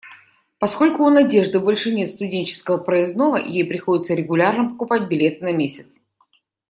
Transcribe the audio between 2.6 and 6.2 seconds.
проездного, ей приходится регулярно покупать билеты на месяц.